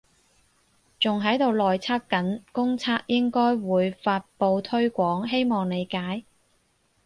[0.99, 6.23] 仲喺度內測緊，公測應該會發佈推廣，希望理解